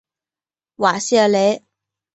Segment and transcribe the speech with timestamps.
[0.77, 1.63] 瓦谢雷。